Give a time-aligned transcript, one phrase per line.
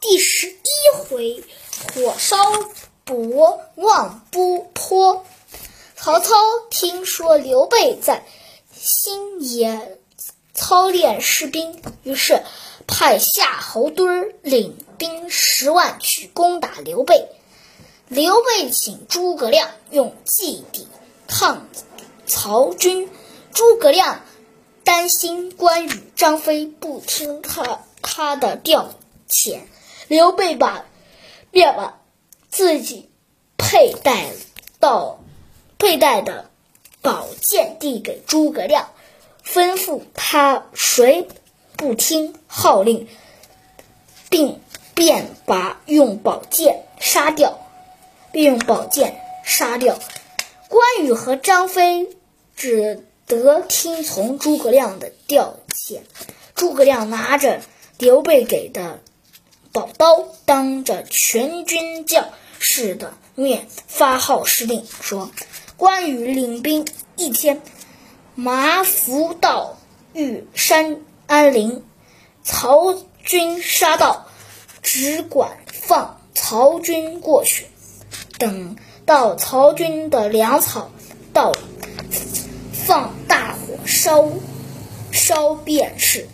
[0.00, 0.56] 第十一
[0.96, 1.44] 回，
[1.94, 2.36] 火烧
[3.04, 5.24] 博望波坡。
[5.96, 6.34] 曹操
[6.70, 8.24] 听说刘备在
[8.72, 9.98] 新野
[10.54, 12.42] 操练士兵，于是
[12.86, 17.28] 派夏侯惇领兵十万去攻打刘备。
[18.06, 20.88] 刘备请诸葛亮用计抵
[21.26, 21.68] 抗
[22.26, 23.10] 曹军，
[23.52, 24.22] 诸葛亮
[24.84, 28.94] 担心关羽、张飞不听他他的调
[29.28, 29.62] 遣。
[30.08, 30.86] 刘备把
[31.50, 32.00] 便把
[32.48, 33.10] 自己
[33.58, 34.30] 佩戴
[34.80, 35.20] 到
[35.78, 36.50] 佩戴的
[37.02, 38.88] 宝剑递给诸葛亮，
[39.44, 41.28] 吩咐他谁
[41.76, 43.06] 不听号令，
[44.30, 44.60] 并
[44.94, 47.58] 便把用宝剑杀掉，
[48.32, 49.98] 并用宝剑杀掉。
[50.68, 52.08] 关羽和张飞
[52.56, 56.00] 只得听从诸葛亮的调遣。
[56.54, 57.60] 诸葛亮拿着
[57.98, 59.00] 刘备给的。
[59.78, 65.30] 宝刀当着全军将士的面发号施令，说
[65.78, 67.62] ：“关羽领兵一天，
[68.34, 69.78] 麻伏到
[70.14, 70.96] 玉山
[71.28, 71.84] 安陵，
[72.42, 74.26] 曹军杀到，
[74.82, 77.68] 只管放曹军过去。
[78.36, 80.90] 等到曹军的粮草
[81.32, 81.60] 到了，
[82.72, 84.28] 放大火烧
[85.12, 86.26] 烧便是。”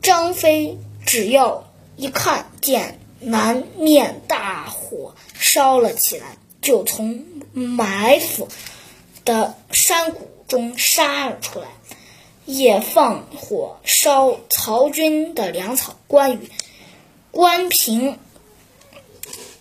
[0.00, 1.65] 张飞只要。
[1.96, 8.48] 一看见南面大火烧了起来，就从埋伏
[9.24, 11.68] 的山谷中杀了出来，
[12.44, 15.96] 也放火烧曹军的粮草。
[16.06, 16.50] 关羽、
[17.30, 18.18] 关平、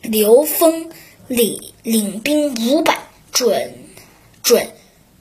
[0.02, 0.92] 刘封
[1.27, 2.99] 领领兵五百，
[3.31, 3.73] 准
[4.44, 4.73] 准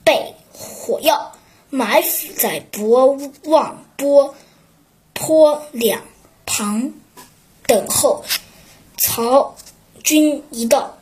[0.02, 1.36] 备火药，
[1.70, 4.34] 埋伏在博望坡
[5.12, 6.02] 坡两
[6.44, 6.92] 旁。
[7.66, 8.24] 等候
[8.96, 9.56] 曹
[10.02, 10.98] 军一到，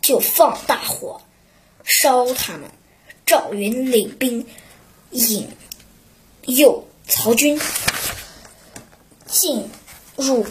[0.00, 1.20] 就放大火
[1.84, 2.70] 烧他们。
[3.26, 4.46] 赵云领兵
[5.10, 5.48] 引
[6.46, 7.60] 诱曹军
[9.26, 9.70] 进
[10.16, 10.44] 入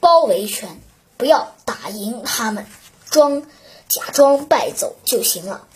[0.00, 0.80] 包围圈，
[1.16, 2.66] 不要打赢他们，
[3.10, 3.42] 装
[3.88, 5.68] 假装败走就行了。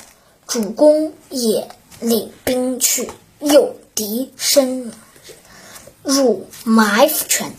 [0.47, 1.69] 主公也
[2.00, 3.10] 领兵去
[3.41, 4.92] 诱敌深
[6.03, 7.53] 入埋伏圈。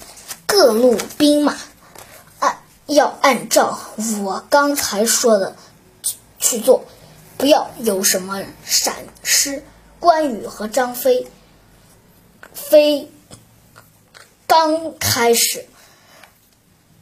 [0.50, 1.56] 各路兵马
[2.40, 3.80] 按要按照
[4.24, 5.56] 我刚才说的
[6.40, 6.86] 去做，
[7.38, 9.64] 不要有什么闪失。
[10.00, 11.28] 关羽和张飞
[12.52, 13.12] 飞
[14.48, 15.68] 刚开始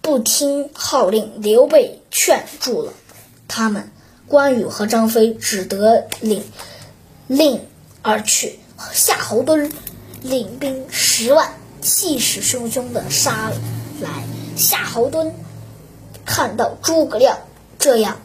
[0.02, 2.92] 不听号令，刘备劝住了
[3.48, 3.90] 他们，
[4.28, 6.44] 关羽和张飞只得领
[7.28, 7.66] 令
[8.02, 8.60] 而去。
[8.92, 9.72] 夏侯惇
[10.22, 11.54] 领兵十万。
[11.88, 13.50] 气势汹汹地杀
[14.02, 14.10] 来，
[14.58, 15.32] 夏侯惇
[16.26, 17.38] 看到诸葛亮
[17.80, 18.20] 这样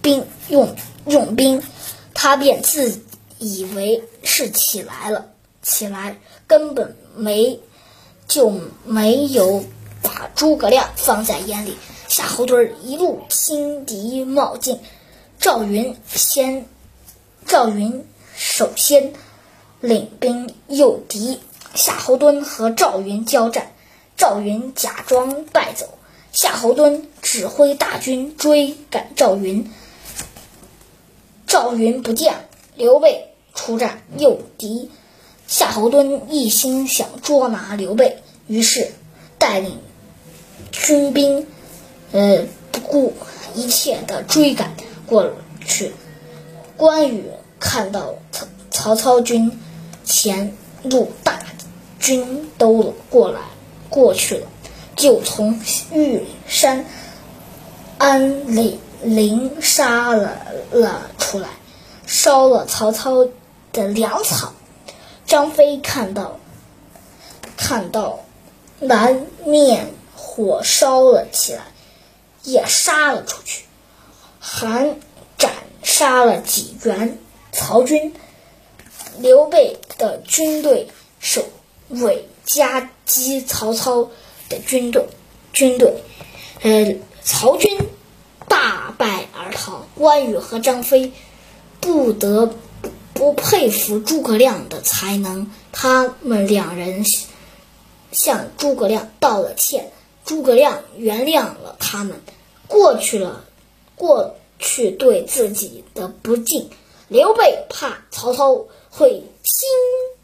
[0.00, 1.60] 兵用用兵，
[2.14, 3.02] 他便自
[3.38, 5.26] 以为是起来了，
[5.60, 7.58] 起来根本没
[8.28, 8.48] 就
[8.84, 9.64] 没有
[10.00, 11.76] 把诸葛亮放在眼里。
[12.06, 14.78] 夏侯惇一路轻敌冒进，
[15.40, 16.64] 赵云先
[17.44, 18.06] 赵云
[18.36, 19.12] 首先
[19.80, 21.40] 领兵诱敌。
[21.74, 23.72] 夏侯惇和赵云交战，
[24.16, 25.98] 赵云假装败走，
[26.30, 29.70] 夏侯惇指挥大军追赶赵云。
[31.46, 34.90] 赵云不见，刘备出战诱敌，
[35.46, 38.90] 夏侯惇一心想捉拿刘备，于是
[39.38, 39.78] 带领
[40.70, 41.46] 军兵，
[42.12, 43.14] 呃，不顾
[43.54, 44.74] 一切的追赶
[45.06, 45.32] 过
[45.64, 45.92] 去。
[46.76, 47.24] 关羽
[47.58, 49.58] 看到曹曹操军
[50.04, 51.41] 前路大。
[52.02, 53.40] 军都过来
[53.88, 54.48] 过去了，
[54.96, 55.58] 就从
[55.92, 56.84] 玉山
[57.96, 60.36] 安陵陵杀了
[60.72, 61.48] 了出来，
[62.04, 63.28] 烧了曹操
[63.72, 64.52] 的粮草。
[65.24, 66.40] 张飞看到
[67.56, 68.18] 看到
[68.80, 71.62] 南面火烧了起来，
[72.42, 73.64] 也杀了出去，
[74.40, 74.96] 还
[75.38, 75.52] 斩
[75.84, 77.16] 杀了几员
[77.52, 78.12] 曹军。
[79.18, 80.88] 刘备的军队
[81.20, 81.44] 守。
[81.92, 84.10] 为夹击曹操
[84.48, 85.06] 的军队，
[85.52, 85.94] 军队，
[86.62, 87.78] 呃，曹军
[88.48, 89.86] 大败而逃。
[89.94, 91.12] 关羽和张飞
[91.80, 92.54] 不得
[93.12, 97.04] 不佩服诸葛亮的才能，他们两人
[98.10, 99.92] 向诸葛亮道了歉，
[100.24, 102.20] 诸葛亮原谅了他们，
[102.66, 103.44] 过去了
[103.94, 106.70] 过去对自己的不敬。
[107.08, 109.68] 刘备怕曹操会亲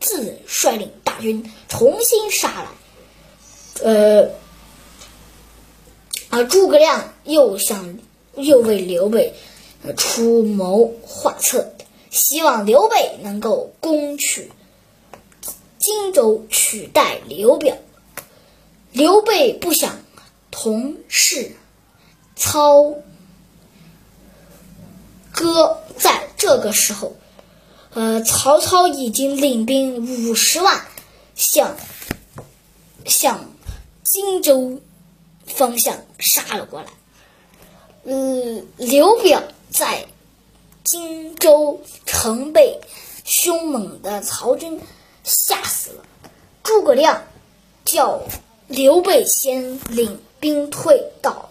[0.00, 2.68] 自率领军重新杀来，
[3.84, 4.30] 呃，
[6.30, 7.98] 而诸葛亮又向
[8.36, 9.34] 又为刘备
[9.96, 11.72] 出谋划策，
[12.10, 14.50] 希望刘备能够攻取
[15.78, 17.76] 荆州，取代刘表。
[18.92, 20.00] 刘备不想
[20.50, 21.52] 同事
[22.34, 22.94] 操
[25.30, 27.14] 戈，在这个时候。
[27.94, 30.84] 呃，曹操已经领兵五十万
[31.38, 31.74] 向
[33.06, 33.48] 向
[34.02, 34.78] 荆州
[35.46, 36.88] 方向杀了过来。
[38.04, 40.04] 嗯，刘表在
[40.84, 42.78] 荆州城被
[43.24, 44.78] 凶猛的曹军
[45.24, 46.04] 吓死了。
[46.62, 47.22] 诸葛亮
[47.86, 48.20] 叫
[48.66, 51.48] 刘备先领兵退到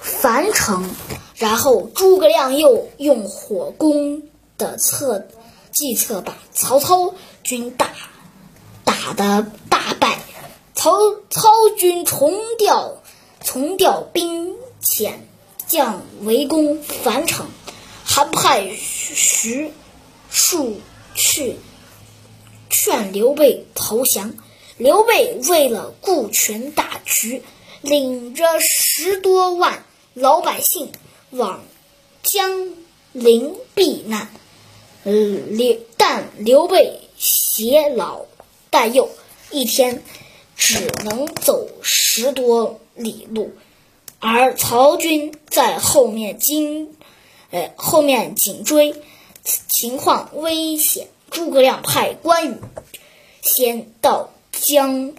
[0.00, 0.90] 樊城，
[1.36, 4.22] 然后诸葛亮又用火攻。
[4.60, 5.26] 的策
[5.72, 7.94] 计策把曹操军打
[9.14, 10.18] 的大败，
[10.74, 10.92] 曹
[11.30, 13.02] 操军重调
[13.44, 15.12] 重调兵遣
[15.66, 17.46] 将围攻樊城，
[18.04, 19.72] 还派徐
[20.30, 20.80] 庶
[21.14, 21.56] 去
[22.68, 24.34] 劝刘备投降。
[24.76, 27.42] 刘备为了顾全大局，
[27.82, 29.84] 领着十多万
[30.14, 30.90] 老百姓
[31.30, 31.62] 往
[32.22, 32.74] 江
[33.12, 34.30] 陵避难。
[35.02, 38.24] 刘但刘备携老
[38.70, 39.10] 但又，
[39.50, 40.02] 一天
[40.56, 43.52] 只能走十多里路，
[44.18, 46.94] 而曹军在后面紧，
[47.50, 48.94] 呃后面紧追，
[49.68, 51.08] 情况危险。
[51.30, 52.56] 诸葛亮派关羽
[53.42, 55.12] 先到江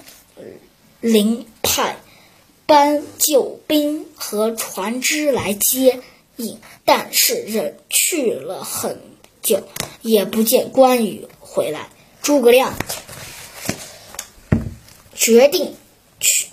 [0.99, 1.97] 陵，派
[2.65, 6.01] 搬救兵和船只来接
[6.35, 8.99] 应，但是人去了很。
[9.41, 9.63] 久
[10.03, 11.89] 也不见关羽回来，
[12.21, 12.75] 诸葛亮
[15.21, 15.75] 决定
[16.19, 16.47] 去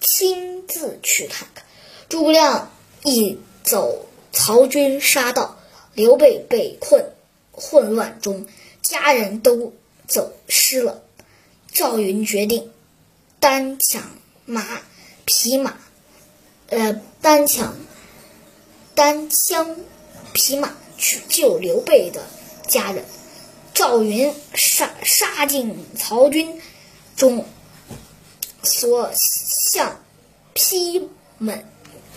[0.00, 1.64] 亲自去看看。
[2.08, 2.72] 诸葛亮
[3.04, 5.60] 一走，曹军杀到，
[5.94, 7.12] 刘备被困
[7.52, 8.48] 混乱中，
[8.82, 9.72] 家人都
[10.08, 11.04] 走失了。
[11.72, 12.72] 赵云决定
[13.38, 14.02] 单抢
[14.44, 14.82] 马
[15.24, 15.78] 匹马，
[16.66, 17.76] 呃，单抢
[18.96, 19.76] 单枪
[20.32, 20.74] 匹马。
[21.02, 22.20] 去救刘备的
[22.68, 23.06] 家人，
[23.72, 26.60] 赵云杀杀进曹军
[27.16, 27.46] 中，
[28.62, 30.00] 所向
[30.54, 31.08] 披
[31.40, 31.62] 靡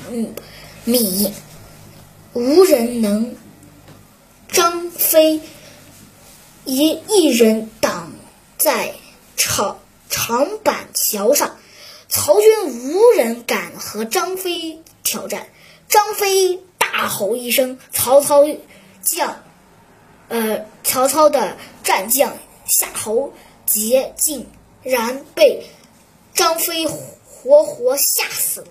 [0.10, 0.34] 嗯
[0.86, 1.34] 米，
[2.34, 3.36] 无人能。
[4.50, 5.42] 张飞
[6.66, 8.12] 一一人挡
[8.57, 8.94] 在
[9.36, 9.80] 长
[10.10, 11.57] 长板桥上，
[12.07, 15.48] 曹军无人敢和张飞挑战。
[15.90, 18.44] 张飞大吼一声，曹操。
[19.01, 19.44] 将，
[20.30, 23.34] 呃，曹操的战将夏侯
[23.66, 24.48] 杰竟
[24.81, 25.66] 然被
[26.33, 28.68] 张飞活活吓死了。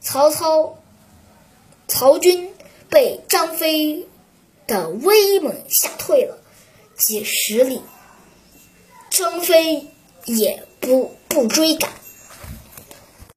[0.00, 0.78] 曹操，
[1.86, 2.54] 曹军
[2.88, 4.06] 被张飞
[4.66, 6.38] 的威猛吓退了
[6.96, 7.82] 几十里，
[9.10, 9.86] 张飞
[10.24, 11.92] 也不不追赶，